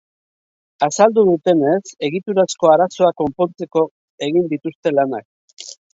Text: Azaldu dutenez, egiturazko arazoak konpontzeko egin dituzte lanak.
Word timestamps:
Azaldu 0.85 1.23
dutenez, 1.27 1.93
egiturazko 2.09 2.71
arazoak 2.77 3.19
konpontzeko 3.23 3.85
egin 4.29 4.49
dituzte 4.55 4.95
lanak. 4.97 5.69